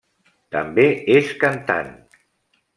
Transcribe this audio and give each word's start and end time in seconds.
També 0.55 0.85
és 1.17 1.31
cantant. 1.45 1.95